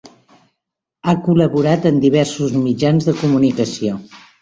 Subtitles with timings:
[1.09, 4.05] Ha col·laborat en diversos mitjans de comunicació.